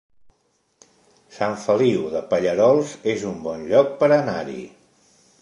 [1.35, 4.59] Sant Feliu de Pallerols es un bon lloc per anar-hi